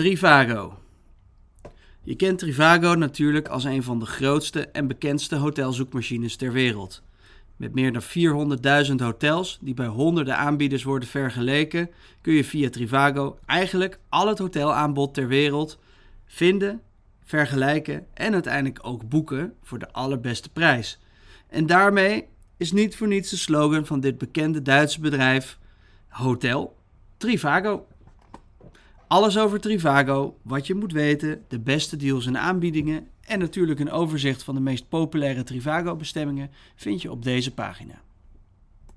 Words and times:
Trivago. 0.00 0.78
Je 2.02 2.16
kent 2.16 2.38
Trivago 2.38 2.94
natuurlijk 2.94 3.48
als 3.48 3.64
een 3.64 3.82
van 3.82 3.98
de 3.98 4.06
grootste 4.06 4.66
en 4.66 4.86
bekendste 4.86 5.36
hotelzoekmachines 5.36 6.36
ter 6.36 6.52
wereld. 6.52 7.02
Met 7.56 7.74
meer 7.74 7.92
dan 7.92 8.02
400.000 8.88 8.94
hotels 8.96 9.58
die 9.60 9.74
bij 9.74 9.86
honderden 9.86 10.36
aanbieders 10.36 10.82
worden 10.82 11.08
vergeleken, 11.08 11.90
kun 12.20 12.32
je 12.32 12.44
via 12.44 12.70
Trivago 12.70 13.38
eigenlijk 13.46 13.98
al 14.08 14.28
het 14.28 14.38
hotelaanbod 14.38 15.14
ter 15.14 15.28
wereld 15.28 15.78
vinden, 16.26 16.80
vergelijken 17.24 18.06
en 18.14 18.32
uiteindelijk 18.32 18.78
ook 18.82 19.08
boeken 19.08 19.54
voor 19.62 19.78
de 19.78 19.92
allerbeste 19.92 20.50
prijs. 20.50 20.98
En 21.48 21.66
daarmee 21.66 22.26
is 22.56 22.72
niet 22.72 22.96
voor 22.96 23.08
niets 23.08 23.30
de 23.30 23.36
slogan 23.36 23.86
van 23.86 24.00
dit 24.00 24.18
bekende 24.18 24.62
Duitse 24.62 25.00
bedrijf 25.00 25.58
Hotel 26.08 26.76
Trivago. 27.16 27.86
Alles 29.10 29.38
over 29.38 29.60
Trivago, 29.60 30.36
wat 30.42 30.66
je 30.66 30.74
moet 30.74 30.92
weten, 30.92 31.44
de 31.48 31.58
beste 31.58 31.96
deals 31.96 32.26
en 32.26 32.38
aanbiedingen 32.38 33.06
en 33.20 33.38
natuurlijk 33.38 33.80
een 33.80 33.90
overzicht 33.90 34.42
van 34.42 34.54
de 34.54 34.60
meest 34.60 34.88
populaire 34.88 35.42
Trivago-bestemmingen 35.42 36.50
vind 36.76 37.02
je 37.02 37.10
op 37.10 37.22
deze 37.22 37.54
pagina. 37.54 37.94